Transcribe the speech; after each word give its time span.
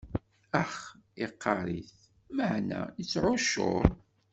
Ax, 0.61 0.71
iqqaṛ-it, 1.25 1.95
meɛna 2.35 2.79
ittɛuccur. 3.01 3.85